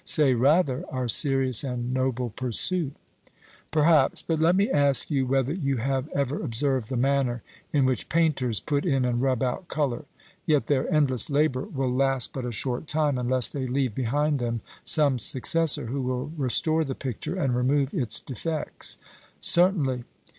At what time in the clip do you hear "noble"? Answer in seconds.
1.93-2.31